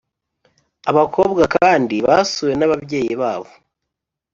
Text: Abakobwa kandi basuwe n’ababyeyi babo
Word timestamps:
Abakobwa 0.89 1.43
kandi 1.55 1.95
basuwe 2.07 2.53
n’ababyeyi 2.55 3.13
babo 3.21 3.49